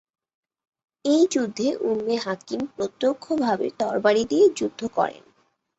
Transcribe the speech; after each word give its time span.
এই 1.05 1.23
যুদ্ধে 1.31 1.67
উম্মে 1.81 2.15
হাকিম 2.17 2.61
প্রত্যক্ষভাবে 2.75 3.67
তরবারি 3.79 4.23
দিয়ে 4.25 4.45
যুদ্ধ 4.57 4.81
করেন। 4.95 5.23